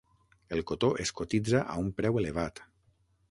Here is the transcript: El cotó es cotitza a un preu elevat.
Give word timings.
El 0.55 0.63
cotó 0.65 0.89
es 1.03 1.11
cotitza 1.19 1.61
a 1.73 1.77
un 1.83 1.91
preu 2.01 2.19
elevat. 2.23 2.63